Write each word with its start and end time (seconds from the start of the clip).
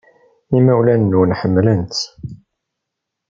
Imawlan-nwen 0.57 1.35
ḥemmlen-tt. 1.39 2.01